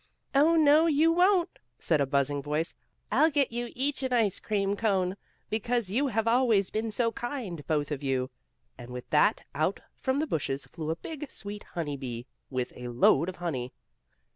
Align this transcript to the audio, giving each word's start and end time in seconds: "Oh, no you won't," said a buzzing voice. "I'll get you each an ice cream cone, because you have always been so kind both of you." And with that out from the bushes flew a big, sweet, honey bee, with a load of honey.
"Oh, 0.33 0.55
no 0.55 0.87
you 0.87 1.11
won't," 1.11 1.59
said 1.77 2.01
a 2.01 2.07
buzzing 2.07 2.41
voice. 2.41 2.73
"I'll 3.11 3.29
get 3.29 3.51
you 3.51 3.69
each 3.75 4.01
an 4.01 4.11
ice 4.11 4.39
cream 4.39 4.75
cone, 4.75 5.15
because 5.51 5.91
you 5.91 6.07
have 6.07 6.27
always 6.27 6.71
been 6.71 6.89
so 6.89 7.11
kind 7.11 7.63
both 7.67 7.91
of 7.91 8.01
you." 8.01 8.31
And 8.79 8.89
with 8.89 9.07
that 9.11 9.43
out 9.53 9.79
from 9.99 10.17
the 10.17 10.25
bushes 10.25 10.65
flew 10.65 10.89
a 10.89 10.95
big, 10.95 11.29
sweet, 11.29 11.61
honey 11.61 11.97
bee, 11.97 12.25
with 12.49 12.73
a 12.75 12.87
load 12.87 13.29
of 13.29 13.35
honey. 13.35 13.73